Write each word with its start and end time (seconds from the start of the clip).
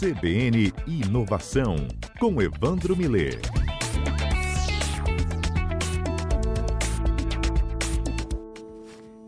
CBN 0.00 0.72
Inovação, 0.86 1.76
com 2.18 2.40
Evandro 2.40 2.96
Miller. 2.96 3.38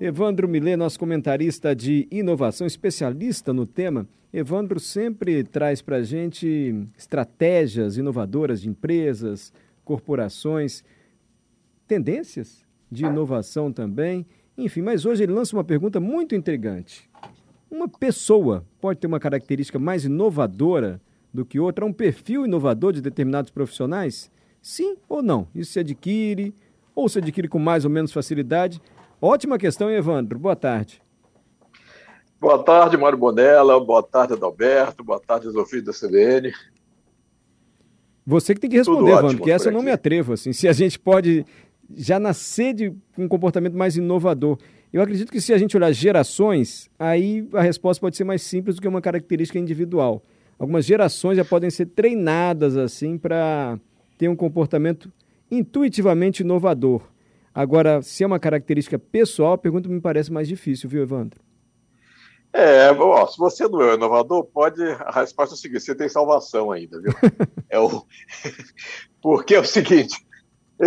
Evandro 0.01 0.49
Miller, 0.49 0.79
nosso 0.79 0.99
comentarista 0.99 1.77
de 1.77 2.09
inovação, 2.11 2.67
especialista 2.67 3.53
no 3.53 3.67
tema. 3.67 4.09
Evandro 4.33 4.81
sempre 4.81 5.45
traz 5.45 5.83
para 5.83 5.97
a 5.97 6.03
gente 6.03 6.87
estratégias 6.97 7.99
inovadoras 7.99 8.63
de 8.63 8.71
empresas, 8.71 9.53
corporações, 9.85 10.83
tendências 11.87 12.65
de 12.91 13.05
inovação 13.05 13.71
também. 13.71 14.25
Enfim, 14.57 14.81
mas 14.81 15.05
hoje 15.05 15.25
ele 15.25 15.33
lança 15.33 15.55
uma 15.55 15.65
pergunta 15.65 16.01
muito 16.01 16.35
intrigante. 16.35 17.12
Uma 17.73 17.89
pessoa 17.89 18.67
pode 18.83 18.99
ter 18.99 19.07
uma 19.07 19.19
característica 19.19 19.79
mais 19.79 20.05
inovadora 20.05 21.01
do 21.33 21.43
que 21.43 21.59
outra? 21.59 21.87
Um 21.87 21.93
perfil 21.93 22.45
inovador 22.45 22.93
de 22.93 23.01
determinados 23.01 23.51
profissionais? 23.51 24.31
Sim 24.61 24.99
ou 25.09 25.23
não? 25.23 25.49
Isso 25.55 25.73
se 25.73 25.79
adquire 25.81 26.55
ou 26.95 27.09
se 27.09 27.19
adquire 27.19 27.49
com 27.49 27.59
mais 27.59 27.87
ou 27.87 27.91
menos 27.91 28.13
facilidade? 28.13 28.79
Ótima 29.23 29.57
questão, 29.57 29.91
Evandro. 29.91 30.39
Boa 30.39 30.55
tarde. 30.55 31.01
Boa 32.39 32.63
tarde, 32.63 32.99
Mário 32.99 33.17
Bonella. 33.17 33.81
Boa 33.83 34.03
tarde, 34.03 34.35
Adalberto. 34.35 35.03
Boa 35.03 35.19
tarde, 35.19 35.49
os 35.49 35.55
ouvintes 35.55 35.85
da 35.85 35.93
CBN. 35.95 36.53
Você 38.27 38.53
que 38.53 38.61
tem 38.61 38.69
que 38.69 38.77
responder, 38.77 39.13
Evandro, 39.13 39.39
porque 39.39 39.51
essa 39.51 39.71
eu 39.71 39.73
não 39.73 39.83
me 39.83 39.91
atrevo. 39.91 40.35
Assim, 40.35 40.53
se 40.53 40.69
a 40.69 40.75
gente 40.75 40.99
pode 40.99 41.47
já 41.97 42.21
nascer 42.21 42.75
de 42.75 42.95
um 43.17 43.27
comportamento 43.27 43.79
mais 43.79 43.97
inovador. 43.97 44.59
Eu 44.93 45.01
acredito 45.01 45.33
que 45.33 45.41
se 45.41 45.55
a 45.55 45.59
gente 45.59 45.75
olhar 45.75 45.91
gerações, 45.93 46.91
aí 46.99 47.49
a 47.55 47.63
resposta 47.63 48.01
pode 48.01 48.17
ser 48.17 48.25
mais 48.25 48.43
simples 48.43 48.77
do 48.77 48.83
que 48.83 48.89
uma 48.89 49.01
característica 49.01 49.59
individual. 49.59 50.23
Algumas 50.59 50.85
gerações 50.85 51.37
já 51.37 51.45
podem 51.45 51.71
ser 51.71 51.87
treinadas 51.87 52.77
assim 52.77 53.17
para 53.17 53.81
ter 54.19 54.29
um 54.29 54.37
comportamento 54.37 55.11
intuitivamente 55.51 56.43
inovador. 56.43 57.03
Agora, 57.55 58.03
se 58.03 58.23
é 58.23 58.27
uma 58.27 58.39
característica 58.39 58.99
pessoal, 58.99 59.55
a 59.55 59.59
pergunta 59.59 59.89
me 59.89 60.01
parece 60.01 60.31
mais 60.31 60.47
difícil, 60.47 60.89
viu, 60.89 61.03
Evandro? 61.03 61.41
É, 62.53 62.93
bom, 62.93 63.27
se 63.27 63.39
você 63.39 63.67
não 63.67 63.83
é 63.83 63.95
inovador, 63.95 64.45
pode. 64.45 64.83
A 64.83 65.21
resposta 65.21 65.55
é 65.55 65.57
a 65.57 65.59
seguinte: 65.59 65.81
você 65.81 65.95
tem 65.95 66.09
salvação 66.09 66.71
ainda, 66.71 67.01
viu? 67.01 67.13
é 67.71 67.79
o... 67.79 68.05
Porque 69.23 69.55
é 69.55 69.61
o 69.61 69.65
seguinte: 69.65 70.15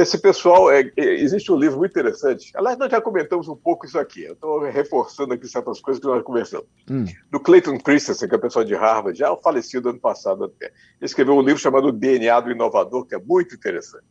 esse 0.01 0.17
pessoal, 0.17 0.69
é, 0.69 0.91
é, 0.97 1.03
existe 1.21 1.49
um 1.51 1.55
livro 1.55 1.77
muito 1.77 1.91
interessante. 1.91 2.51
Aliás, 2.55 2.77
nós 2.77 2.91
já 2.91 2.99
comentamos 2.99 3.47
um 3.47 3.55
pouco 3.55 3.85
isso 3.85 3.97
aqui. 3.97 4.23
Eu 4.23 4.33
estou 4.33 4.59
reforçando 4.59 5.33
aqui 5.33 5.47
certas 5.47 5.79
coisas 5.79 6.01
que 6.01 6.07
nós 6.07 6.21
conversamos. 6.21 6.67
Hum. 6.91 7.05
Do 7.31 7.39
Clayton 7.39 7.79
Christensen, 7.79 8.27
que 8.27 8.35
é 8.35 8.37
pessoal 8.37 8.65
de 8.65 8.75
Harvard, 8.75 9.17
já 9.17 9.33
falecido 9.37 9.89
ano 9.89 9.99
passado 9.99 10.43
até. 10.43 10.65
Ele 10.65 10.73
escreveu 11.01 11.35
um 11.35 11.41
livro 11.41 11.61
chamado 11.61 11.93
DNA 11.93 12.39
do 12.41 12.51
Inovador, 12.51 13.05
que 13.05 13.15
é 13.15 13.19
muito 13.19 13.55
interessante. 13.55 14.03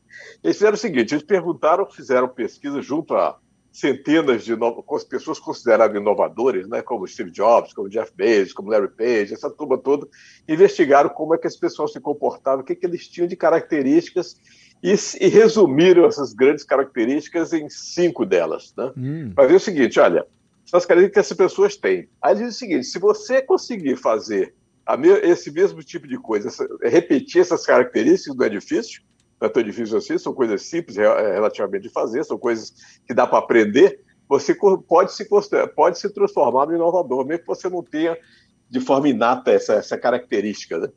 Eles 0.43 0.57
fizeram 0.57 0.75
o 0.75 0.79
seguinte: 0.79 1.13
eles 1.13 1.25
perguntaram, 1.25 1.85
fizeram 1.91 2.29
pesquisa 2.29 2.81
junto 2.81 3.15
a 3.15 3.39
centenas 3.75 4.45
de 4.45 4.57
pessoas 5.11 5.41
consideradas 5.41 5.97
inovadoras, 5.97 6.69
né, 6.69 6.81
como 6.81 7.09
Steve 7.09 7.33
Jobs, 7.33 7.75
como 7.75 7.89
Jeff 7.89 8.13
Bezos, 8.15 8.53
como 8.53 8.71
Larry 8.71 8.89
Page, 8.89 9.35
essa 9.35 9.51
turma 9.51 9.77
toda, 9.77 10.07
investigaram 10.49 11.11
como 11.11 11.35
é 11.35 11.39
que 11.39 11.49
esse 11.49 11.59
pessoal 11.59 11.89
se 11.89 12.01
comportava, 12.01 12.63
o 12.63 12.65
que, 12.65 12.77
que 12.77 12.87
eles 12.87 13.09
tinham 13.09 13.27
de 13.27 13.35
características 13.35 14.41
e, 14.85 14.95
e, 15.19 15.29
resumiram 15.29 16.05
essas 16.05 16.35
grandes 16.35 16.63
características 16.63 17.55
em 17.55 17.71
cinco 17.71 18.27
delas. 18.27 18.75
Né? 18.77 18.93
Hum. 18.97 19.33
Mas 19.35 19.51
é 19.51 19.55
o 19.55 19.61
seguinte: 19.61 19.99
olha, 19.99 20.27
essas 20.67 20.85
características 20.85 21.13
que 21.13 21.19
essas 21.21 21.37
pessoas 21.37 21.77
têm. 21.77 22.07
Aí 22.21 22.35
diz 22.35 22.55
o 22.55 22.59
seguinte: 22.59 22.85
se 22.85 22.99
você 22.99 23.41
conseguir 23.41 23.97
fazer 23.97 24.55
me, 24.99 25.09
esse 25.09 25.51
mesmo 25.51 25.83
tipo 25.83 26.07
de 26.07 26.19
coisa, 26.19 26.49
essa, 26.49 26.69
repetir 26.83 27.41
essas 27.41 27.65
características, 27.65 28.37
não 28.37 28.45
é 28.45 28.51
difícil, 28.51 29.03
não 29.41 29.49
é 29.49 29.51
tão 29.51 29.63
difícil 29.63 29.97
assim, 29.97 30.19
são 30.19 30.35
coisas 30.35 30.61
simples 30.63 30.99
é, 30.99 31.33
relativamente 31.33 31.85
de 31.85 31.89
fazer, 31.89 32.23
são 32.23 32.37
coisas 32.37 32.75
que 33.07 33.15
dá 33.15 33.27
para 33.27 33.39
aprender. 33.39 34.01
Você 34.29 34.55
pode 34.55 35.13
se, 35.13 35.27
pode 35.75 35.99
se 35.99 36.11
transformar 36.11 36.67
no 36.67 36.75
inovador, 36.75 37.27
mesmo 37.27 37.43
que 37.43 37.47
você 37.47 37.71
não 37.71 37.83
tenha 37.83 38.17
de 38.69 38.81
forma 38.81 39.09
inata 39.09 39.51
essa, 39.51 39.75
essa 39.75 39.97
característica. 39.97 40.79
Né? 40.79 40.89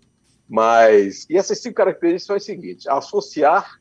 Mas, 0.48 1.26
e 1.30 1.38
essas 1.38 1.60
cinco 1.60 1.76
características 1.76 2.26
são 2.26 2.36
as 2.36 2.46
seguintes: 2.46 2.88
associar, 2.88 3.80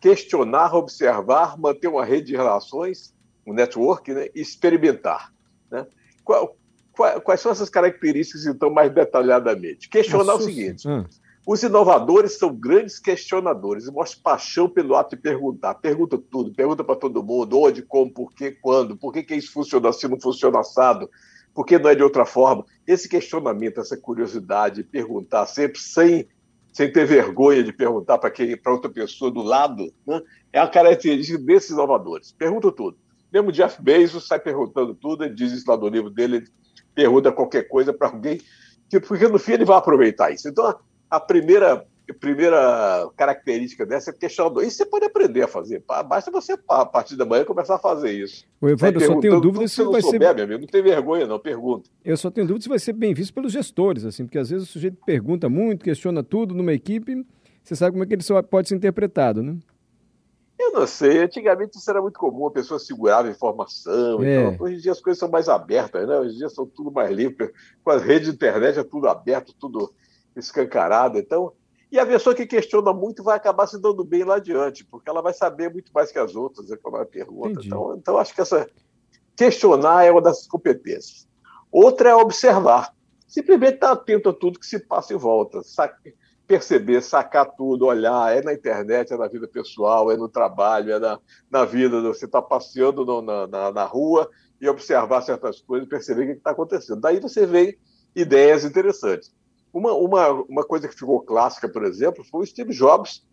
questionar, 0.00 0.74
observar, 0.74 1.58
manter 1.58 1.88
uma 1.88 2.04
rede 2.04 2.28
de 2.28 2.36
relações, 2.36 3.14
um 3.46 3.52
network, 3.52 4.12
né, 4.12 4.28
e 4.34 4.40
experimentar. 4.40 5.32
Né? 5.70 5.86
Qual, 6.24 6.56
qual, 6.92 7.20
quais 7.20 7.40
são 7.40 7.52
essas 7.52 7.70
características, 7.70 8.46
então, 8.46 8.70
mais 8.70 8.92
detalhadamente? 8.92 9.88
Questionar 9.88 10.34
Assusta. 10.34 10.50
o 10.50 10.54
seguinte: 10.54 10.88
hum. 10.88 11.04
os 11.46 11.62
inovadores 11.62 12.38
são 12.38 12.54
grandes 12.54 12.98
questionadores 12.98 13.86
e 13.86 13.92
mostram 13.92 14.22
paixão 14.22 14.68
pelo 14.68 14.96
ato 14.96 15.16
de 15.16 15.22
perguntar. 15.22 15.74
Pergunta 15.74 16.18
tudo, 16.18 16.54
pergunta 16.54 16.82
para 16.82 16.96
todo 16.96 17.22
mundo: 17.22 17.60
onde, 17.60 17.82
como, 17.82 18.10
por 18.10 18.32
quê, 18.32 18.50
quando, 18.50 18.96
por 18.96 19.12
que, 19.12 19.22
que 19.22 19.34
isso 19.34 19.52
funciona 19.52 19.88
assim, 19.88 20.08
não 20.08 20.20
funciona 20.20 20.60
assado 20.60 21.08
por 21.56 21.64
que 21.64 21.78
não 21.78 21.88
é 21.88 21.94
de 21.94 22.02
outra 22.02 22.26
forma? 22.26 22.66
Esse 22.86 23.08
questionamento, 23.08 23.80
essa 23.80 23.96
curiosidade, 23.96 24.84
perguntar 24.84 25.46
sempre 25.46 25.80
sem, 25.80 26.28
sem 26.76 26.92
ter 26.92 27.06
vergonha 27.06 27.64
de 27.64 27.72
perguntar 27.72 28.18
para 28.18 28.30
outra 28.70 28.90
pessoa 28.90 29.30
do 29.30 29.40
lado, 29.40 29.90
né? 30.06 30.20
é 30.52 30.60
a 30.60 30.68
característica 30.68 31.38
desses 31.38 31.70
inovadores. 31.70 32.32
Pergunta 32.32 32.70
tudo. 32.70 32.98
Mesmo 33.32 33.50
Jeff 33.50 33.80
Bezos 33.80 34.26
sai 34.26 34.38
perguntando 34.38 34.94
tudo, 34.94 35.24
ele 35.24 35.32
diz 35.32 35.52
isso 35.52 35.70
lá 35.70 35.74
no 35.74 35.88
livro 35.88 36.10
dele, 36.10 36.36
ele 36.36 36.46
pergunta 36.94 37.32
qualquer 37.32 37.66
coisa 37.66 37.94
para 37.94 38.08
alguém, 38.08 38.42
porque 39.08 39.26
no 39.26 39.38
fim 39.38 39.52
ele 39.52 39.64
vai 39.64 39.78
aproveitar 39.78 40.30
isso. 40.30 40.50
Então, 40.50 40.78
a, 41.08 41.18
primeira 41.18 41.82
primeira 42.14 43.10
característica 43.16 43.84
dessa 43.84 44.10
é 44.10 44.12
questionador. 44.12 44.62
Isso 44.62 44.76
você 44.76 44.86
pode 44.86 45.04
aprender 45.04 45.42
a 45.42 45.48
fazer. 45.48 45.82
Basta 45.86 46.30
você, 46.30 46.56
a 46.68 46.86
partir 46.86 47.16
da 47.16 47.24
manhã, 47.24 47.44
começar 47.44 47.74
a 47.76 47.78
fazer 47.78 48.12
isso. 48.12 48.44
O 48.60 48.68
Evandro, 48.68 49.02
eu 49.02 49.06
só 49.06 49.20
tenho 49.20 49.40
dúvida 49.40 49.66
se 49.66 49.82
vai 49.84 50.00
souber, 50.00 50.28
ser. 50.28 50.34
Meu 50.34 50.44
amigo, 50.44 50.60
não 50.60 50.68
tem 50.68 50.82
vergonha, 50.82 51.26
não, 51.26 51.38
pergunta. 51.38 51.90
Eu 52.04 52.16
só 52.16 52.30
tenho 52.30 52.46
dúvida 52.46 52.62
se 52.62 52.68
vai 52.68 52.78
ser 52.78 52.92
bem 52.92 53.12
visto 53.12 53.34
pelos 53.34 53.52
gestores, 53.52 54.04
assim, 54.04 54.24
porque 54.24 54.38
às 54.38 54.50
vezes 54.50 54.68
o 54.68 54.72
sujeito 54.72 54.98
pergunta 55.04 55.48
muito, 55.48 55.84
questiona 55.84 56.22
tudo 56.22 56.54
numa 56.54 56.72
equipe, 56.72 57.26
você 57.62 57.74
sabe 57.74 57.92
como 57.92 58.04
é 58.04 58.06
que 58.06 58.14
ele 58.14 58.22
só 58.22 58.40
pode 58.42 58.68
ser 58.68 58.76
interpretado, 58.76 59.42
né? 59.42 59.56
Eu 60.58 60.72
não 60.72 60.86
sei. 60.86 61.18
Antigamente 61.18 61.76
isso 61.76 61.90
era 61.90 62.00
muito 62.00 62.18
comum, 62.18 62.46
a 62.46 62.50
pessoa 62.50 62.78
segurava 62.78 63.28
informação. 63.28 64.22
É. 64.22 64.44
Então, 64.44 64.66
hoje 64.66 64.76
em 64.76 64.78
dia 64.78 64.92
as 64.92 65.00
coisas 65.00 65.18
são 65.18 65.28
mais 65.28 65.48
abertas, 65.48 66.06
né? 66.06 66.18
Hoje 66.18 66.34
em 66.34 66.38
dia 66.38 66.48
são 66.48 66.66
tudo 66.66 66.90
mais 66.90 67.10
livre. 67.10 67.52
Com 67.84 67.90
as 67.90 68.02
redes 68.02 68.28
de 68.28 68.34
internet 68.34 68.78
é 68.78 68.84
tudo 68.84 69.08
aberto, 69.08 69.54
tudo 69.58 69.92
escancarado. 70.34 71.18
Então, 71.18 71.52
e 71.90 71.98
a 71.98 72.06
pessoa 72.06 72.34
que 72.34 72.46
questiona 72.46 72.92
muito 72.92 73.22
vai 73.22 73.36
acabar 73.36 73.66
se 73.66 73.80
dando 73.80 74.04
bem 74.04 74.24
lá 74.24 74.36
adiante, 74.36 74.84
porque 74.84 75.08
ela 75.08 75.22
vai 75.22 75.32
saber 75.32 75.72
muito 75.72 75.92
mais 75.92 76.10
que 76.10 76.18
as 76.18 76.34
outras, 76.34 76.70
é 76.70 76.76
quando 76.76 76.96
ela 76.96 77.06
pergunta. 77.06 77.60
Então, 77.64 77.94
então, 77.96 78.18
acho 78.18 78.34
que 78.34 78.40
essa 78.40 78.68
questionar 79.36 80.04
é 80.04 80.10
uma 80.10 80.22
das 80.22 80.46
competências. 80.46 81.28
Outra 81.70 82.10
é 82.10 82.14
observar. 82.14 82.94
Simplesmente 83.28 83.74
estar 83.74 83.92
atento 83.92 84.30
a 84.30 84.32
tudo 84.32 84.58
que 84.58 84.66
se 84.66 84.80
passa 84.80 85.14
em 85.14 85.16
volta. 85.16 85.60
perceber, 86.46 87.02
sacar 87.02 87.54
tudo, 87.56 87.86
olhar. 87.86 88.36
É 88.36 88.42
na 88.42 88.52
internet, 88.52 89.12
é 89.12 89.16
na 89.16 89.28
vida 89.28 89.46
pessoal, 89.46 90.10
é 90.10 90.16
no 90.16 90.28
trabalho, 90.28 90.92
é 90.92 90.98
na, 90.98 91.20
na 91.50 91.64
vida. 91.64 92.00
Você 92.02 92.24
está 92.24 92.40
passeando 92.40 93.04
no, 93.04 93.22
na, 93.22 93.46
na, 93.46 93.72
na, 93.72 93.84
rua 93.84 94.30
e 94.60 94.68
observar 94.68 95.22
certas 95.22 95.60
coisas, 95.60 95.88
perceber 95.88 96.22
o 96.22 96.26
que 96.26 96.32
está 96.32 96.50
acontecendo. 96.50 97.00
Daí 97.00 97.20
você 97.20 97.46
vê 97.46 97.78
ideias 98.14 98.64
interessantes. 98.64 99.34
Uma, 99.76 99.92
uma, 99.92 100.30
uma 100.48 100.64
coisa 100.64 100.88
que 100.88 100.94
ficou 100.94 101.20
clássica, 101.20 101.68
por 101.68 101.84
exemplo, 101.84 102.24
foi 102.24 102.40
o 102.40 102.46
Steve 102.46 102.72
Jobs, 102.72 103.26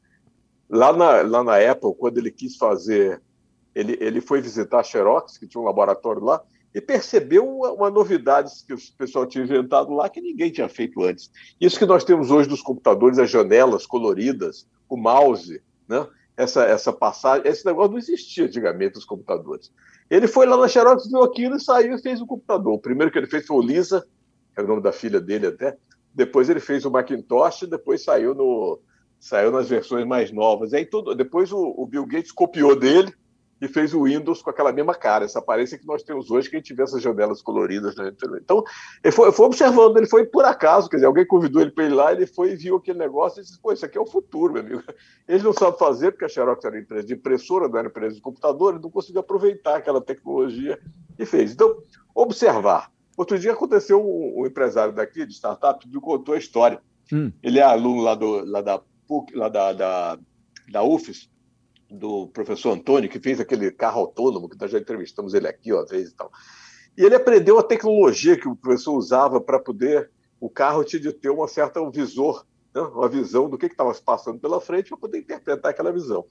lá 0.70 0.92
na, 0.92 1.22
lá 1.22 1.42
na 1.42 1.72
Apple, 1.72 1.96
quando 1.98 2.18
ele 2.18 2.30
quis 2.30 2.58
fazer. 2.58 3.22
Ele, 3.74 3.98
ele 4.02 4.20
foi 4.20 4.42
visitar 4.42 4.81
a 4.81 4.84
Xerox, 4.84 5.38
que 5.38 5.48
tinha 5.48 5.62
um 5.62 5.64
laboratório 5.64 6.22
lá, 6.22 6.44
e 6.76 6.81
percebeu 6.81 7.48
uma, 7.48 7.72
uma 7.72 7.90
novidade 7.90 8.52
que 8.68 8.74
o 8.74 8.78
pessoal 8.98 9.26
tinha 9.26 9.46
inventado 9.46 9.94
lá 9.94 10.09
que 10.09 10.20
ninguém 10.20 10.51
tinha 10.51 10.68
feito 10.68 11.01
antes. 11.01 11.31
Isso 11.62 11.80
que 11.80 11.86
nós 11.86 12.04
temos 12.04 12.30
hoje 12.30 12.50
dos 12.50 12.62
computadores, 12.62 13.19
as 13.19 13.30
janelas 13.30 13.86
coloridas, 13.86 14.68
o 14.90 14.98
mouse, 14.98 15.63
né? 15.88 16.06
essa, 16.36 16.66
essa 16.66 16.92
passagem, 16.92 17.48
esse 17.48 17.66
negócio 17.66 17.92
não 17.94 18.00
existia 18.00 18.44
antigamente 18.44 18.95
nos 18.95 19.06
computadores. 19.06 19.72
Ele 20.10 20.28
foi 20.28 20.45
lá 20.45 20.57
na 20.57 20.68
Xerox, 20.68 21.10
viu 21.10 21.24
aquilo 21.24 21.56
e 21.56 21.63
saiu 21.63 21.95
e 21.95 22.01
fez 22.01 22.19
o 22.19 22.28
computador. 22.28 22.74
O 22.74 22.80
primeiro 22.80 23.13
que 23.13 23.18
ele 23.18 23.28
fez 23.28 23.45
foi 23.45 23.56
o 23.56 23.62
Lisa, 23.62 24.06
que 24.54 24.60
é 24.60 24.63
o 24.63 24.68
nome 24.68 24.81
da 24.81 24.92
filha 24.92 25.22
dele 25.22 25.48
até, 25.48 25.78
depois 26.13 26.50
ele 26.50 26.60
fez 26.60 26.86
o 26.86 26.92
Macintosh, 26.92 27.68
depois 27.69 28.04
saiu 28.04 28.36
no 28.36 28.80
saiu 29.19 29.51
nas 29.51 29.69
versões 29.69 30.06
mais 30.06 30.31
novas. 30.31 30.74
Aí 30.74 30.86
tudo, 30.86 31.15
depois 31.15 31.51
o, 31.51 31.74
o, 31.77 31.88
Bill 31.88 32.06
Gates 32.06 32.31
copiou 32.31 32.75
dele 32.75 33.13
e 33.62 33.69
fez 33.69 33.94
o 33.94 34.04
Windows 34.04 34.42
com 34.42 34.50
aquela 34.50 34.74
mesma 34.74 34.94
cara, 34.94 35.24
essa 35.24 35.39
aparência 35.39 35.77
que 35.77 35.88
nós 35.88 36.04
temos 36.04 36.30
hoje, 36.30 36.50
que 36.50 36.57
a 36.57 36.60
gente 36.60 36.74
vê 36.74 36.83
essas 36.83 37.01
janelas 37.01 37.42
coloridas. 37.42 37.95
Né? 37.95 38.12
Então, 38.36 38.62
ele 39.01 39.13
foi, 39.13 39.31
foi, 39.31 39.45
observando, 39.45 39.95
ele 39.95 40.07
foi 40.10 40.25
por 40.25 40.44
acaso, 40.44 40.89
quer 40.89 40.98
dizer, 40.98 41.06
alguém 41.06 41.25
convidou 41.25 41.62
ele 41.62 41.71
para 41.71 41.86
ir 41.86 41.94
lá, 41.94 42.12
ele 42.12 42.27
foi 42.27 42.51
e 42.51 42.56
viu 42.57 42.75
aquele 42.75 43.00
negócio 43.00 43.39
e 43.39 43.44
disse, 43.44 43.57
pô, 43.62 43.71
isso 43.71 43.86
aqui 43.86 43.98
é 43.98 44.01
o 44.01 44.06
futuro, 44.06 44.51
meu 44.51 44.62
amigo. 44.62 44.83
Ele 45.25 45.42
não 45.42 45.54
sabe 45.54 45.80
fazer, 45.80 46.12
porque 46.12 46.25
a 46.25 46.30
Xerox 46.30 46.66
era 46.66 46.77
empresa 46.77 47.07
de 47.07 47.13
impressora, 47.13 47.69
não 47.69 47.80
era 47.80 47.88
empresa 47.88 48.16
de 48.16 48.21
computador, 48.21 48.74
ele 48.74 48.83
não 48.83 48.92
conseguiu 48.92 49.21
aproveitar 49.21 49.77
aquela 49.77 50.01
tecnologia 50.01 50.77
e 51.18 51.25
fez. 51.25 51.54
Então, 51.54 51.81
observar 52.13 52.92
Outro 53.18 53.38
dia 53.38 53.54
aconteceu 53.54 54.04
um, 54.04 54.45
empresário 54.45 54.94
daqui 54.94 55.25
de 55.25 55.33
startup 55.33 55.88
me 55.88 56.01
contou 56.01 56.36
a 56.36 56.38
história. 56.38 56.81
Hum. 57.12 57.31
Ele 57.42 57.60
é 57.60 57.63
aluno 57.63 58.01
lá, 58.01 58.15
do, 58.15 58.44
lá, 58.45 58.62
da, 58.62 58.81
PUC, 59.07 59.36
lá 59.36 59.50
da, 59.50 59.74
da, 59.74 60.19
da 60.71 60.83
UFES, 60.83 61.30
do 61.89 62.27
professor 62.27 62.71
Antônio, 62.71 63.10
que 63.10 63.19
fez 63.19 63.39
aquele 63.39 63.71
carro 63.71 64.01
autônomo, 64.01 64.50
que 64.50 64.60
nós 64.60 64.71
já 64.71 64.80
entrevistamos 64.80 65.33
ele 65.33 65.48
aqui, 65.48 65.71
às 65.71 65.89
vezes 65.89 66.12
e 66.12 66.15
tal. 66.15 66.31
E 66.98 67.04
ele 67.04 67.15
aprendeu 67.15 67.60
a 67.60 67.63
tecnologia 67.63 68.38
que 68.38 68.48
o 68.48 68.56
professor 68.56 68.94
usava 68.94 69.39
para 69.39 69.59
poder 69.59 70.09
o 70.44 70.50
carro 70.50 70.83
tinha 70.83 71.01
de 71.01 71.13
ter 71.13 71.30
uma 71.30 71.48
certa 71.48 71.81
um 71.81 71.89
visor, 71.89 72.45
né? 72.75 72.81
uma 72.81 73.07
visão 73.07 73.50
do 73.50 73.57
que 73.57 73.68
estava 73.68 73.94
se 73.94 74.01
passando 74.01 74.39
pela 74.39 74.59
frente 74.59 74.89
para 74.89 74.98
poder 74.98 75.19
interpretar 75.19 75.71
aquela 75.71 75.89
visão. 75.89 76.25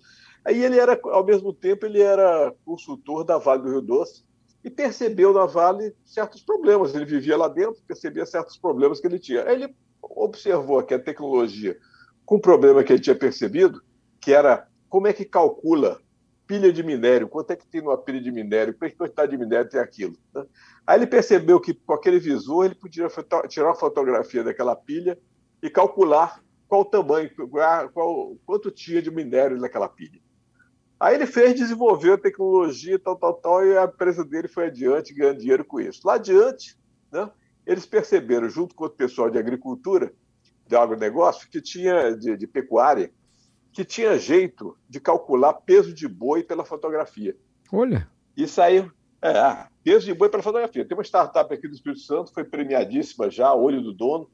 Aí 0.44 0.62
ele 0.62 0.78
era, 0.78 1.00
ao 1.05 1.25
mesmo 1.25 1.50
tempo, 1.50 1.87
ele 1.87 2.02
era 2.02 2.55
consultor 2.62 3.25
da 3.25 3.38
Vale 3.38 3.62
do 3.62 3.70
Rio 3.70 3.81
Doce 3.81 4.23
e 4.64 4.70
percebeu 4.70 5.32
na 5.32 5.47
Vale 5.47 5.94
certos 6.05 6.43
problemas. 6.43 6.94
Ele 6.94 7.05
vivia 7.05 7.37
lá 7.37 7.49
dentro, 7.49 7.82
percebia 7.87 8.25
certos 8.25 8.56
problemas 8.56 9.00
que 9.00 9.06
ele 9.06 9.19
tinha. 9.19 9.41
Ele 9.41 9.75
observou 10.03 10.82
que 10.82 10.94
a 10.94 10.99
tecnologia, 10.99 11.76
com 12.25 12.37
o 12.37 12.41
problema 12.41 12.82
que 12.82 12.93
ele 12.93 13.03
tinha 13.03 13.17
percebido, 13.17 13.82
que 14.20 14.32
era 14.32 14.69
como 14.88 15.06
é 15.06 15.12
que 15.12 15.25
calcula 15.25 16.00
pilha 16.47 16.73
de 16.73 16.82
minério, 16.82 17.29
quanto 17.29 17.53
é 17.53 17.56
que 17.56 17.67
tem 17.67 17.81
numa 17.81 17.97
pilha 17.97 18.20
de 18.20 18.31
minério, 18.31 18.75
que 18.75 18.91
quantidade 18.91 19.31
de 19.31 19.38
minério 19.38 19.70
tem 19.70 19.81
aquilo. 19.81 20.17
Né? 20.35 20.44
Aí 20.87 20.99
ele 20.99 21.06
percebeu 21.06 21.59
que 21.59 21.73
com 21.73 21.94
aquele 21.94 22.19
visor 22.19 22.67
ele 22.67 22.75
podia 22.75 23.09
tirar 23.49 23.69
uma 23.69 23.75
fotografia 23.75 24.44
daquela 24.44 24.76
pilha 24.76 25.19
e 25.62 25.70
calcular 25.70 26.43
qual 26.69 26.82
o 26.82 26.85
tamanho, 26.85 27.31
qual, 27.93 28.37
quanto 28.44 28.70
tinha 28.70 29.00
de 29.00 29.11
minério 29.11 29.59
naquela 29.59 29.88
pilha. 29.88 30.20
Aí 31.02 31.16
ele 31.16 31.26
fez, 31.26 31.56
desenvolveu 31.56 32.14
a 32.14 32.19
tecnologia, 32.19 32.96
tal, 32.96 33.16
tal, 33.16 33.34
tal, 33.34 33.66
e 33.66 33.76
a 33.76 33.87
empresa 33.87 34.25
dele 34.25 34.46
foi 34.46 34.66
adiante, 34.66 35.12
ganhando 35.12 35.40
dinheiro 35.40 35.64
com 35.64 35.81
isso. 35.81 36.06
Lá 36.06 36.14
adiante, 36.14 36.78
né, 37.10 37.28
eles 37.66 37.84
perceberam, 37.84 38.49
junto 38.49 38.72
com 38.72 38.84
o 38.84 38.88
pessoal 38.88 39.28
de 39.28 39.37
agricultura, 39.37 40.12
de 40.64 40.76
agronegócio, 40.76 41.50
que 41.50 41.60
tinha, 41.60 42.16
de, 42.16 42.37
de 42.37 42.46
pecuária, 42.46 43.12
que 43.72 43.84
tinha 43.84 44.16
jeito 44.16 44.78
de 44.88 45.00
calcular 45.00 45.54
peso 45.54 45.93
de 45.93 46.06
boi 46.06 46.44
pela 46.44 46.64
fotografia. 46.64 47.37
Olha. 47.72 48.08
E 48.37 48.46
saiu. 48.46 48.88
É, 49.20 49.37
ah, 49.37 49.69
peso 49.82 50.06
de 50.06 50.14
boi 50.14 50.28
pela 50.28 50.43
fotografia. 50.44 50.84
Tem 50.87 50.96
uma 50.96 51.02
startup 51.02 51.52
aqui 51.52 51.66
do 51.66 51.75
Espírito 51.75 52.02
Santo, 52.02 52.32
foi 52.32 52.44
premiadíssima 52.44 53.28
já, 53.28 53.52
olho 53.52 53.82
do 53.82 53.93
dono, 53.93 54.31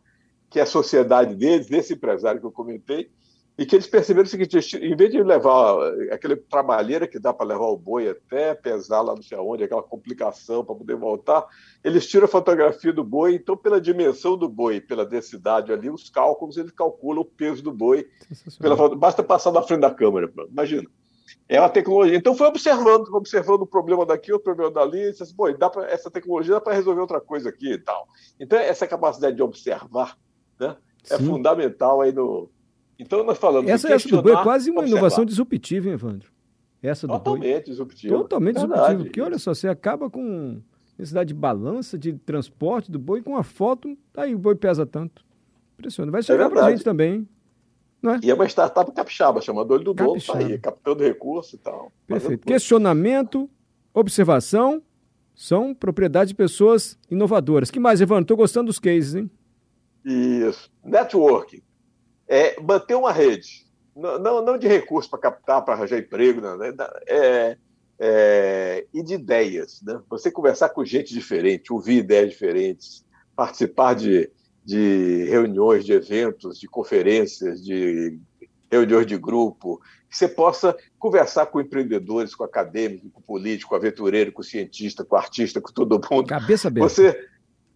que 0.51 0.61
é 0.61 0.65
a 0.65 0.67
sociedade 0.67 1.35
deles, 1.35 1.67
desse 1.67 1.95
empresário 1.95 2.41
que 2.41 2.47
eu 2.47 2.53
comentei, 2.53 3.11
e 3.59 3.67
que 3.67 3.75
eles 3.75 3.89
perceberam 3.89 4.27
o 4.27 4.31
seguinte: 4.31 4.77
em 4.77 4.95
vez 4.95 5.11
de 5.11 5.21
levar 5.21 5.77
aquele 6.13 6.37
trabalheira 6.37 7.09
que 7.09 7.19
dá 7.19 7.35
para 7.35 7.47
levar 7.47 7.67
o 7.67 7.77
boi 7.77 8.09
até 8.09 8.55
pesar 8.55 9.01
lá 9.01 9.17
não 9.17 9.23
sei 9.23 9.37
aonde, 9.37 9.65
aquela 9.65 9.83
complicação 9.83 10.65
para 10.65 10.77
poder 10.77 10.95
voltar, 10.95 11.45
eles 11.83 12.07
tiram 12.07 12.27
a 12.27 12.29
fotografia 12.29 12.93
do 12.93 13.03
boi, 13.03 13.35
então, 13.35 13.57
pela 13.57 13.81
dimensão 13.81 14.37
do 14.37 14.49
boi, 14.49 14.81
pela 14.81 15.05
densidade 15.05 15.73
ali, 15.73 15.91
os 15.91 16.09
cálculos, 16.09 16.57
eles 16.57 16.71
calculam 16.71 17.23
o 17.23 17.25
peso 17.25 17.63
do 17.63 17.73
boi. 17.73 18.07
Pela, 18.61 18.95
basta 18.95 19.25
passar 19.25 19.51
na 19.51 19.63
frente 19.63 19.81
da 19.81 19.91
câmera, 19.91 20.33
imagina. 20.49 20.89
É 21.49 21.61
uma 21.61 21.69
tecnologia. 21.69 22.17
Então, 22.17 22.35
foi 22.35 22.47
observando, 22.47 23.09
observando 23.13 23.63
o 23.63 23.67
problema 23.67 24.07
daqui, 24.07 24.33
o 24.33 24.39
problema 24.39 24.71
dali, 24.71 25.09
e 25.09 25.11
disse 25.11 25.25
assim, 25.25 25.35
dá 25.59 25.69
pra, 25.69 25.91
essa 25.91 26.11
tecnologia 26.11 26.55
dá 26.55 26.61
para 26.61 26.75
resolver 26.75 27.01
outra 27.01 27.21
coisa 27.21 27.49
aqui 27.49 27.73
e 27.73 27.79
tal. 27.79 28.07
Então, 28.39 28.59
essa 28.59 28.87
capacidade 28.87 29.37
de 29.37 29.43
observar 29.43 30.17
né, 30.59 30.77
é 31.11 31.19
fundamental 31.19 32.01
aí 32.01 32.13
no, 32.13 32.51
então 32.99 33.23
nós 33.25 33.39
falamos. 33.39 33.71
Essa, 33.71 33.93
essa 33.93 34.09
do 34.09 34.23
boi 34.23 34.33
é 34.33 34.43
quase 34.43 34.71
uma 34.71 34.81
observar. 34.81 34.99
inovação 34.99 35.25
disruptiva, 35.25 35.87
hein, 35.87 35.95
Evandro? 35.95 36.31
Essa 36.83 37.07
do 37.07 37.13
Totalmente 37.15 37.53
boi. 37.53 37.63
disruptiva. 37.63 38.17
Totalmente 38.17 38.55
disruptiva. 38.57 39.05
Porque 39.05 39.21
olha 39.21 39.39
só, 39.39 39.55
você 39.55 39.69
acaba 39.69 40.11
com 40.11 40.61
necessidade 40.99 41.29
de 41.29 41.35
balança, 41.35 41.97
de 41.97 42.13
transporte 42.13 42.91
do 42.91 42.99
boi, 42.99 43.23
com 43.23 43.37
a 43.37 43.43
foto, 43.43 43.97
tá 44.13 44.23
aí 44.23 44.35
o 44.35 44.39
boi 44.39 44.55
pesa 44.55 44.85
tanto. 44.85 45.25
Impressionante. 45.79 46.13
Vai 46.13 46.23
chegar 46.23 46.47
é 46.47 46.49
pra 46.49 46.71
gente 46.71 46.83
também, 46.83 47.15
hein? 47.15 47.29
Não 48.03 48.15
é? 48.15 48.21
E 48.23 48.31
é 48.31 48.35
uma 48.35 48.47
startup 48.47 48.91
capixaba, 48.93 49.41
chamada 49.41 49.73
Olho 49.73 49.85
do 49.85 49.95
Dono, 49.95 50.21
tá 50.21 50.39
aí, 50.39 50.59
captando 50.59 51.03
recurso 51.03 51.57
e 51.57 51.59
tal. 51.59 51.93
Perfeito. 52.07 52.47
Questionamento, 52.47 53.51
observação, 53.93 54.83
são 55.35 55.75
propriedade 55.75 56.29
de 56.29 56.35
pessoas 56.35 56.99
inovadoras. 57.11 57.71
que 57.71 57.81
mais, 57.81 58.01
Evandro? 58.01 58.23
Estou 58.23 58.37
gostando 58.37 58.67
dos 58.67 58.79
cases, 58.79 59.15
hein? 59.17 59.31
Isso. 60.05 60.71
Networking 60.85 61.63
é 62.29 62.61
manter 62.61 62.95
uma 62.95 63.13
rede, 63.13 63.67
não, 63.97 64.19
não, 64.19 64.45
não 64.45 64.59
de 64.59 64.69
recursos 64.69 65.11
para 65.11 65.19
captar, 65.19 65.65
para 65.65 65.75
arranjar 65.75 65.99
emprego, 65.99 66.41
não, 66.41 66.57
né? 66.57 66.73
é, 67.09 67.57
é, 67.99 68.87
e 68.95 69.03
de 69.03 69.15
ideias. 69.15 69.83
Né? 69.83 70.01
Você 70.09 70.31
conversar 70.31 70.69
com 70.69 70.85
gente 70.85 71.13
diferente, 71.13 71.73
ouvir 71.73 71.99
ideias 71.99 72.31
diferentes, 72.31 73.05
participar 73.35 73.95
de, 73.95 74.31
de 74.65 75.25
reuniões, 75.25 75.85
de 75.85 75.93
eventos, 75.93 76.61
de 76.61 76.69
conferências, 76.69 77.65
de 77.65 78.21
reuniões 78.71 79.07
de 79.07 79.17
grupo, 79.17 79.81
que 80.09 80.17
você 80.17 80.29
possa 80.29 80.77
conversar 80.99 81.47
com 81.47 81.61
empreendedores, 81.61 82.35
com 82.35 82.45
acadêmicos, 82.45 83.11
com 83.13 83.21
político, 83.21 83.71
com 83.71 83.77
aventureiro, 83.77 84.33
com 84.33 84.43
cientista, 84.43 85.05
com 85.05 85.17
artista, 85.17 85.61
com 85.61 85.73
todo 85.73 86.01
mundo. 86.11 86.27
Cabeça 86.27 86.69
aberta. 86.69 86.89
Você, 86.89 87.29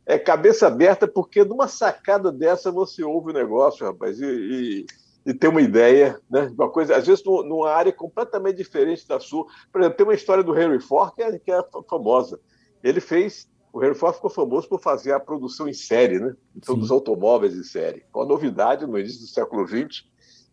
é 0.07 0.19
cabeça 0.19 0.67
aberta, 0.67 1.07
porque 1.07 1.45
numa 1.45 1.69
sacada 1.69 2.33
dessa 2.33 2.71
você 2.71 3.03
ouve 3.05 3.31
o 3.31 3.35
negócio, 3.35 3.87
rapaz, 3.87 4.21
e, 4.21 4.27
e, 4.27 4.87
e 5.27 5.35
tem 5.35 5.49
uma 5.49 5.63
ideia, 5.63 6.21
né? 6.29 6.53
Uma 6.57 6.69
coisa, 6.69 6.97
às 6.97 7.07
vezes 7.07 7.25
numa 7.25 7.71
área 7.71 7.93
completamente 7.93 8.57
diferente 8.57 9.07
da 9.07 9.21
sua. 9.21 9.47
Por 9.71 9.81
exemplo, 9.81 9.97
tem 9.97 10.07
uma 10.07 10.15
história 10.15 10.43
do 10.43 10.59
Henry 10.59 10.81
Ford 10.81 11.15
que 11.15 11.23
é, 11.23 11.39
que 11.39 11.53
é 11.53 11.65
famosa. 11.89 12.41
Ele 12.83 13.01
fez. 13.01 13.51
O 13.73 13.83
Henry 13.83 13.95
Ford 13.95 14.15
ficou 14.15 14.29
famoso 14.29 14.69
por 14.69 14.81
fazer 14.81 15.13
a 15.13 15.21
produção 15.21 15.67
em 15.67 15.73
série, 15.73 16.19
né? 16.19 16.35
Então, 16.55 16.75
Sim. 16.75 16.81
dos 16.81 16.91
automóveis 16.91 17.55
em 17.57 17.63
série. 17.63 18.05
Uma 18.15 18.27
novidade 18.27 18.87
no 18.87 18.99
início 18.99 19.21
do 19.21 19.27
século 19.27 19.67
XX 19.67 20.05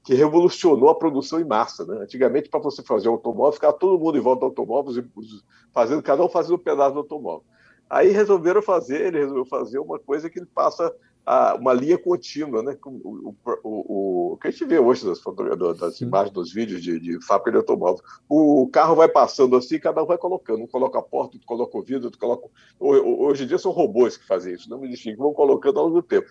que 0.05 0.13
revolucionou 0.13 0.89
a 0.89 0.95
produção 0.95 1.39
em 1.39 1.43
massa. 1.43 1.85
Né? 1.85 2.01
Antigamente, 2.01 2.49
para 2.49 2.59
você 2.59 2.81
fazer 2.81 3.09
um 3.09 3.13
automóvel, 3.13 3.53
ficava 3.53 3.73
todo 3.73 3.99
mundo 3.99 4.17
em 4.17 4.21
volta 4.21 4.39
do 4.39 4.45
automóvel, 4.45 5.03
fazendo, 5.73 6.01
cada 6.01 6.23
um 6.23 6.29
fazendo 6.29 6.55
um 6.55 6.59
pedaço 6.63 6.93
do 6.93 6.99
automóvel. 6.99 7.43
Aí 7.89 8.09
resolveram 8.09 8.61
fazer, 8.61 9.07
ele 9.07 9.19
resolveu 9.19 9.45
fazer 9.45 9.79
uma 9.79 9.97
coisa 9.97 10.29
que 10.29 10.39
ele 10.39 10.45
passa 10.45 10.93
a, 11.25 11.55
uma 11.55 11.73
linha 11.73 11.97
contínua, 11.97 12.61
né? 12.61 12.77
O, 12.85 12.89
o, 12.89 13.35
o, 13.63 14.33
o, 14.33 14.37
que 14.37 14.47
a 14.47 14.51
gente 14.51 14.65
vê 14.65 14.79
hoje 14.79 15.05
das, 15.05 15.21
das 15.77 16.01
imagens, 16.01 16.33
dos 16.33 16.53
vídeos 16.53 16.81
de, 16.81 16.99
de 16.99 17.25
fábrica 17.25 17.51
de 17.51 17.57
automóvel. 17.57 18.03
O 18.27 18.67
carro 18.67 18.95
vai 18.95 19.07
passando 19.07 19.55
assim, 19.55 19.79
cada 19.79 20.03
um 20.03 20.05
vai 20.05 20.17
colocando. 20.17 20.63
Um 20.63 20.67
coloca 20.67 20.99
a 20.99 21.01
porta, 21.01 21.35
outro 21.35 21.47
coloca 21.47 21.77
o 21.77 21.83
vidro, 21.83 22.05
outro 22.05 22.19
coloca. 22.19 22.47
Hoje 22.79 23.43
em 23.43 23.47
dia 23.47 23.57
são 23.57 23.71
robôs 23.71 24.17
que 24.17 24.25
fazem 24.27 24.53
isso, 24.53 24.69
não 24.69 24.79
me 24.79 24.95
que 24.95 25.15
vão 25.15 25.33
colocando 25.33 25.79
ao 25.79 25.85
longo 25.85 26.01
do 26.01 26.07
tempo. 26.07 26.27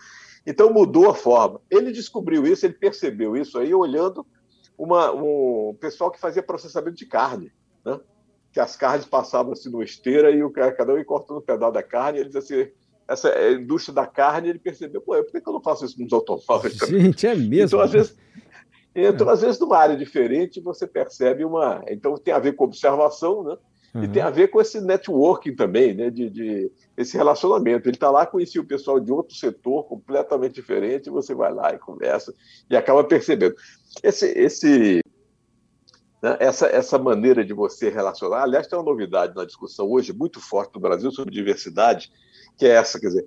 Então 0.46 0.72
mudou 0.72 1.10
a 1.10 1.14
forma. 1.14 1.60
Ele 1.70 1.92
descobriu 1.92 2.46
isso, 2.46 2.64
ele 2.64 2.74
percebeu 2.74 3.36
isso 3.36 3.58
aí 3.58 3.74
olhando 3.74 4.26
uma, 4.76 5.12
um 5.12 5.76
pessoal 5.80 6.10
que 6.10 6.20
fazia 6.20 6.42
processamento 6.42 6.96
de 6.96 7.06
carne. 7.06 7.52
Né? 7.84 8.00
Que 8.58 8.60
as 8.60 8.74
carnes 8.74 9.06
passavam 9.06 9.52
assim 9.52 9.70
no 9.70 9.80
esteira 9.84 10.32
e 10.32 10.42
o 10.42 10.50
cada 10.50 10.92
um 10.92 10.98
ia 10.98 11.04
cortando 11.04 11.38
um 11.38 11.42
pedaço 11.42 11.72
da 11.72 11.82
carne. 11.82 12.18
E 12.18 12.22
ele 12.22 12.30
dizia 12.30 12.62
assim: 12.62 12.70
essa 13.06 13.28
é 13.28 13.52
indústria 13.52 13.94
da 13.94 14.04
carne, 14.04 14.48
ele 14.48 14.58
percebeu, 14.58 15.00
pô, 15.00 15.14
por 15.22 15.40
que 15.40 15.48
eu 15.48 15.52
não 15.52 15.62
faço 15.62 15.84
isso 15.84 15.96
com 15.96 16.04
os 16.04 16.12
automóveis? 16.12 16.74
Gente, 16.82 17.24
é 17.24 17.36
mesmo. 17.36 17.76
Então, 17.76 17.80
às 17.80 17.92
vezes, 17.92 18.16
então, 18.92 19.28
às 19.28 19.42
vezes, 19.42 19.60
numa 19.60 19.78
área 19.78 19.96
diferente, 19.96 20.60
você 20.60 20.88
percebe 20.88 21.44
uma. 21.44 21.84
Então, 21.86 22.16
tem 22.16 22.34
a 22.34 22.40
ver 22.40 22.54
com 22.54 22.64
observação, 22.64 23.44
né? 23.44 23.56
Uhum. 23.94 24.02
E 24.02 24.08
tem 24.08 24.22
a 24.22 24.28
ver 24.28 24.48
com 24.48 24.60
esse 24.60 24.80
networking 24.80 25.54
também, 25.54 25.94
né? 25.94 26.10
De, 26.10 26.28
de 26.28 26.72
esse 26.96 27.16
relacionamento. 27.16 27.88
Ele 27.88 27.94
está 27.96 28.10
lá, 28.10 28.26
conhecia 28.26 28.60
o 28.60 28.66
pessoal 28.66 28.98
de 28.98 29.12
outro 29.12 29.36
setor 29.36 29.84
completamente 29.84 30.54
diferente, 30.54 31.10
você 31.10 31.32
vai 31.32 31.54
lá 31.54 31.72
e 31.72 31.78
conversa 31.78 32.34
e 32.68 32.76
acaba 32.76 33.04
percebendo. 33.04 33.54
Esse, 34.02 34.26
esse 34.36 35.00
né? 36.22 36.36
Essa, 36.40 36.66
essa 36.66 36.98
maneira 36.98 37.44
de 37.44 37.52
você 37.52 37.88
relacionar, 37.88 38.42
aliás, 38.42 38.66
tem 38.66 38.78
uma 38.78 38.84
novidade 38.84 39.34
na 39.34 39.44
discussão 39.44 39.90
hoje 39.90 40.12
muito 40.12 40.40
forte 40.40 40.74
no 40.74 40.80
Brasil 40.80 41.10
sobre 41.10 41.34
diversidade, 41.34 42.12
que 42.56 42.66
é 42.66 42.70
essa, 42.70 42.98
quer 42.98 43.08
dizer, 43.08 43.26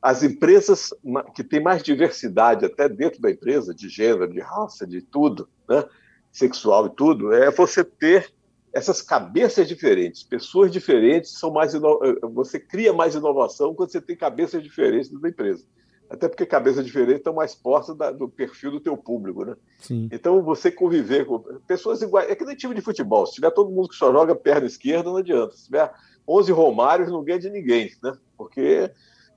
as 0.00 0.22
empresas 0.22 0.92
que 1.34 1.44
têm 1.44 1.62
mais 1.62 1.82
diversidade 1.82 2.64
até 2.64 2.88
dentro 2.88 3.20
da 3.20 3.30
empresa, 3.30 3.72
de 3.72 3.88
gênero, 3.88 4.32
de 4.32 4.40
raça, 4.40 4.86
de 4.86 5.00
tudo, 5.00 5.48
né? 5.68 5.84
sexual 6.30 6.86
e 6.86 6.90
tudo, 6.90 7.32
é 7.32 7.50
você 7.50 7.84
ter 7.84 8.32
essas 8.72 9.02
cabeças 9.02 9.68
diferentes, 9.68 10.22
pessoas 10.22 10.72
diferentes 10.72 11.38
são 11.38 11.52
mais 11.52 11.74
ino... 11.74 12.00
você 12.32 12.58
cria 12.58 12.92
mais 12.92 13.14
inovação 13.14 13.74
quando 13.74 13.92
você 13.92 14.00
tem 14.00 14.16
cabeças 14.16 14.62
diferentes 14.62 15.10
da 15.10 15.28
empresa 15.28 15.64
até 16.12 16.28
porque 16.28 16.44
cabeça 16.44 16.84
diferente 16.84 17.18
estão 17.18 17.32
mais 17.32 17.54
próximas 17.54 18.14
do 18.14 18.28
perfil 18.28 18.70
do 18.72 18.80
teu 18.80 18.96
público, 18.98 19.46
né? 19.46 19.56
Sim. 19.78 20.10
Então 20.12 20.42
você 20.42 20.70
conviver 20.70 21.24
com 21.24 21.38
pessoas 21.66 22.02
iguais, 22.02 22.30
é 22.30 22.34
que 22.34 22.44
nem 22.44 22.54
time 22.54 22.74
de 22.74 22.82
futebol, 22.82 23.26
se 23.26 23.36
tiver 23.36 23.50
todo 23.50 23.70
mundo 23.70 23.88
que 23.88 23.94
só 23.94 24.12
joga 24.12 24.34
perna 24.34 24.66
esquerda, 24.66 25.08
não 25.08 25.16
adianta. 25.16 25.56
Se 25.56 25.64
tiver 25.64 25.90
11 26.28 26.52
Romários, 26.52 27.10
não 27.10 27.24
ganha 27.24 27.38
de 27.38 27.48
ninguém, 27.48 27.90
né? 28.02 28.12
Porque 28.36 28.90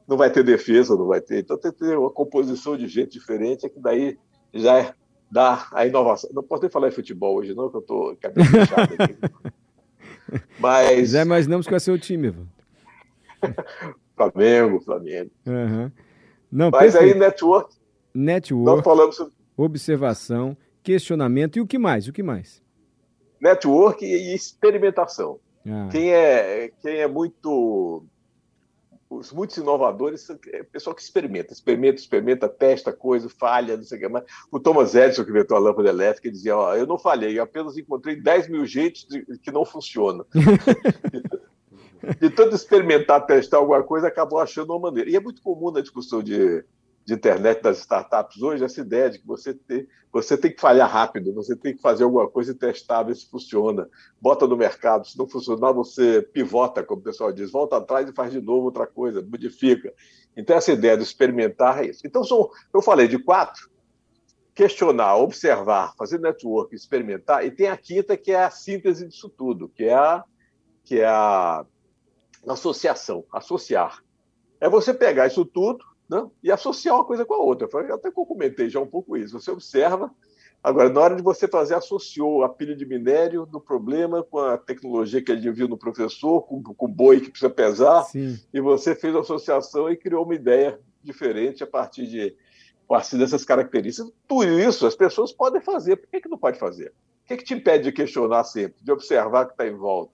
não 0.05 0.17
vai 0.17 0.29
ter 0.29 0.43
defesa, 0.43 0.97
não 0.97 1.07
vai 1.07 1.21
ter. 1.21 1.39
Então 1.39 1.57
tem 1.57 1.71
que 1.71 1.79
ter 1.79 1.97
uma 1.97 2.11
composição 2.11 2.75
de 2.75 2.89
gente 2.89 3.13
diferente, 3.13 3.65
é 3.65 3.69
que 3.69 3.79
daí 3.79 4.17
já 4.53 4.77
é, 4.79 4.93
dá 5.31 5.69
a 5.71 5.85
inovação. 5.85 6.29
Não 6.33 6.43
posso 6.43 6.63
nem 6.63 6.71
falar 6.71 6.89
em 6.89 6.91
futebol 6.91 7.37
hoje, 7.37 7.55
não, 7.55 7.69
que 7.69 7.77
eu 7.77 7.81
estou 7.81 8.17
cabeça 8.17 8.51
fechada 8.51 8.95
aqui. 8.99 9.17
Mas. 10.59 11.11
Já 11.11 11.21
imaginamos 11.21 11.65
vai 11.67 11.79
ser 11.79 11.91
o 11.91 11.97
time, 11.97 12.27
Ivan. 12.27 12.47
Flamengo, 14.13 14.81
Flamengo. 14.81 15.31
Uhum. 15.45 15.91
Não, 16.55 16.69
Mas 16.71 16.93
perfeito. 16.93 17.13
aí 17.13 17.19
network, 17.19 17.75
Network. 18.13 18.65
Nós 18.65 18.81
falamos 18.81 19.15
sobre... 19.17 19.33
Observação, 19.57 20.55
questionamento 20.81 21.57
e 21.57 21.61
o 21.61 21.67
que 21.67 21.77
mais? 21.77 22.07
O 22.07 22.13
que 22.13 22.23
mais? 22.23 22.63
Network 23.41 24.05
e 24.05 24.33
experimentação. 24.33 25.37
Ah. 25.67 25.89
Quem, 25.91 26.13
é, 26.13 26.71
quem 26.81 26.99
é 26.99 27.07
muito 27.07 28.05
os 29.09 29.31
muitos 29.33 29.57
inovadores 29.57 30.29
é 30.29 30.61
o 30.61 30.65
pessoal 30.65 30.95
que 30.95 31.01
experimenta, 31.01 31.53
experimenta, 31.53 31.99
experimenta, 31.99 32.49
testa 32.49 32.91
coisa, 32.93 33.29
falha, 33.29 33.75
não 33.75 33.83
sei 33.83 33.97
o 33.97 34.01
que 34.01 34.07
mais. 34.07 34.25
O 34.49 34.59
Thomas 34.59 34.95
Edison, 34.95 35.25
que 35.25 35.31
inventou 35.31 35.57
a 35.57 35.59
lâmpada 35.59 35.89
elétrica, 35.89 36.31
dizia: 36.31 36.55
Ó, 36.55 36.73
eu 36.73 36.87
não 36.87 36.97
falhei, 36.97 37.37
eu 37.37 37.43
apenas 37.43 37.77
encontrei 37.77 38.15
10 38.15 38.49
mil 38.49 38.65
jeitos 38.65 39.05
que 39.41 39.51
não 39.51 39.65
funcionam. 39.65 40.25
de 42.19 42.29
tanto 42.29 42.55
experimentar, 42.55 43.25
testar 43.25 43.57
alguma 43.57 43.83
coisa, 43.83 44.07
acabou 44.07 44.39
achando 44.39 44.71
uma 44.71 44.79
maneira. 44.79 45.09
E 45.09 45.15
é 45.15 45.19
muito 45.19 45.41
comum 45.41 45.71
na 45.71 45.81
discussão 45.81 46.21
de, 46.21 46.63
de 47.05 47.13
internet 47.13 47.61
das 47.61 47.79
startups 47.79 48.41
hoje 48.41 48.63
essa 48.63 48.81
ideia 48.81 49.09
de 49.09 49.19
que 49.19 49.27
você 49.27 49.53
tem, 49.53 49.87
você 50.11 50.35
tem 50.35 50.51
que 50.51 50.59
falhar 50.59 50.89
rápido, 50.89 51.33
você 51.33 51.55
tem 51.55 51.75
que 51.75 51.81
fazer 51.81 52.03
alguma 52.03 52.27
coisa 52.27 52.51
e 52.51 52.55
testar, 52.55 53.03
ver 53.03 53.15
se 53.15 53.29
funciona. 53.29 53.87
Bota 54.19 54.47
no 54.47 54.57
mercado, 54.57 55.05
se 55.07 55.17
não 55.17 55.27
funcionar, 55.27 55.71
você 55.71 56.21
pivota, 56.21 56.83
como 56.83 57.01
o 57.01 57.03
pessoal 57.03 57.31
diz, 57.31 57.51
volta 57.51 57.77
atrás 57.77 58.09
e 58.09 58.13
faz 58.13 58.31
de 58.31 58.41
novo 58.41 58.65
outra 58.65 58.87
coisa, 58.87 59.21
modifica. 59.21 59.93
Então, 60.35 60.55
essa 60.55 60.71
ideia 60.71 60.97
de 60.97 61.03
experimentar 61.03 61.83
é 61.83 61.89
isso. 61.89 62.05
Então, 62.05 62.23
são, 62.23 62.49
eu 62.73 62.81
falei 62.81 63.07
de 63.07 63.19
quatro: 63.19 63.69
questionar, 64.53 65.15
observar, 65.17 65.93
fazer 65.97 66.19
network, 66.19 66.73
experimentar, 66.75 67.45
e 67.45 67.51
tem 67.51 67.67
a 67.67 67.77
quinta, 67.77 68.17
que 68.17 68.31
é 68.31 68.43
a 68.43 68.49
síntese 68.49 69.07
disso 69.07 69.29
tudo, 69.29 69.69
que 69.69 69.83
é 69.83 69.93
a, 69.93 70.23
que 70.83 70.99
é 70.99 71.05
a 71.05 71.65
associação, 72.53 73.25
associar. 73.31 74.03
É 74.59 74.69
você 74.69 74.93
pegar 74.93 75.27
isso 75.27 75.45
tudo 75.45 75.83
né? 76.09 76.27
e 76.43 76.51
associar 76.51 76.95
uma 76.95 77.05
coisa 77.05 77.25
com 77.25 77.33
a 77.33 77.37
outra. 77.37 77.67
Eu 77.83 77.95
até 77.95 78.11
comentei 78.11 78.69
já 78.69 78.79
um 78.79 78.87
pouco 78.87 79.17
isso. 79.17 79.39
Você 79.39 79.51
observa, 79.51 80.11
agora, 80.63 80.89
na 80.89 81.01
hora 81.01 81.15
de 81.15 81.21
você 81.21 81.47
fazer, 81.47 81.75
associou 81.75 82.43
a 82.43 82.49
pilha 82.49 82.75
de 82.75 82.85
minério 82.85 83.45
do 83.45 83.59
problema 83.59 84.23
com 84.23 84.39
a 84.39 84.57
tecnologia 84.57 85.21
que 85.21 85.31
ele 85.31 85.51
viu 85.51 85.67
no 85.67 85.77
professor, 85.77 86.41
com, 86.43 86.61
com 86.61 86.85
o 86.85 86.89
boi 86.89 87.19
que 87.19 87.29
precisa 87.29 87.49
pesar, 87.49 88.03
Sim. 88.03 88.39
e 88.53 88.61
você 88.61 88.95
fez 88.95 89.15
a 89.15 89.19
associação 89.19 89.89
e 89.89 89.97
criou 89.97 90.23
uma 90.23 90.35
ideia 90.35 90.79
diferente 91.03 91.63
a 91.63 91.67
partir 91.67 92.07
de 92.07 92.35
a 92.85 92.87
partir 92.87 93.17
dessas 93.17 93.43
características. 93.43 94.11
Tudo 94.27 94.59
isso 94.59 94.85
as 94.85 94.95
pessoas 94.95 95.31
podem 95.31 95.59
fazer. 95.59 95.95
Por 95.95 96.07
que, 96.07 96.21
que 96.21 96.29
não 96.29 96.37
pode 96.37 96.59
fazer? 96.59 96.93
O 97.23 97.27
que, 97.27 97.37
que 97.37 97.43
te 97.43 97.55
impede 97.55 97.85
de 97.85 97.91
questionar 97.91 98.43
sempre, 98.43 98.75
de 98.83 98.91
observar 98.91 99.43
o 99.43 99.47
que 99.47 99.53
está 99.53 99.67
em 99.67 99.75
volta? 99.75 100.13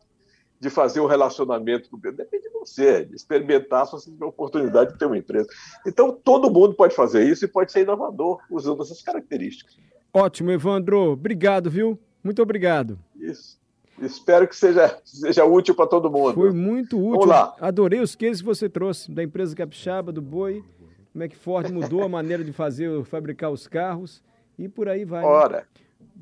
De 0.62 0.70
fazer 0.70 1.00
um 1.00 1.08
relacionamento 1.08 1.90
com 1.90 1.98
o 1.98 2.00
Depende 2.00 2.44
de 2.44 2.50
você, 2.50 3.04
de 3.04 3.16
experimentar 3.16 3.88
se 3.88 3.94
você 3.94 4.12
tiver 4.12 4.26
a 4.26 4.28
oportunidade 4.28 4.94
de 4.94 5.00
ter 5.00 5.08
uma 5.08 5.18
empresa. 5.18 5.50
Então, 5.88 6.12
todo 6.12 6.52
mundo 6.52 6.76
pode 6.76 6.96
fazer 6.96 7.28
isso 7.28 7.44
e 7.44 7.48
pode 7.48 7.72
ser 7.72 7.82
inovador 7.82 8.40
usando 8.48 8.84
essas 8.84 9.02
características. 9.02 9.76
Ótimo, 10.14 10.52
Evandro. 10.52 11.14
Obrigado, 11.14 11.68
viu? 11.68 11.98
Muito 12.24 12.44
obrigado. 12.44 13.00
Isso. 13.20 13.60
Espero 14.00 14.48
que 14.48 14.56
seja, 14.56 15.00
seja 15.04 15.44
útil 15.46 15.74
para 15.74 15.88
todo 15.88 16.12
mundo. 16.12 16.36
Foi 16.36 16.52
muito 16.52 16.96
útil. 16.96 17.12
Vamos 17.12 17.28
lá. 17.28 17.56
Adorei 17.60 18.00
os 18.00 18.16
cases 18.16 18.42
que 18.42 18.46
você 18.46 18.70
trouxe 18.70 19.12
da 19.12 19.24
empresa 19.24 19.56
Capixaba, 19.56 20.12
do 20.12 20.22
Boi, 20.22 20.64
como 21.12 21.24
é 21.24 21.28
que 21.28 21.36
Ford 21.36 21.72
mudou 21.72 22.04
a 22.04 22.10
maneira 22.10 22.44
de 22.44 22.54
fazer, 22.54 23.04
fabricar 23.06 23.52
os 23.52 23.68
carros 23.68 24.22
e 24.60 24.70
por 24.70 24.88
aí 24.88 25.06
vai. 25.06 25.24
Né? 25.24 25.28
Ora. 25.28 25.58
Né? 25.58 25.64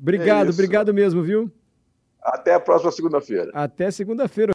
Obrigado, 0.00 0.46
é 0.46 0.50
obrigado 0.50 0.94
mesmo, 0.94 1.22
viu? 1.22 1.50
Até 2.22 2.54
a 2.54 2.60
próxima 2.60 2.90
segunda-feira. 2.90 3.50
Até 3.54 3.90
segunda-feira. 3.90 4.48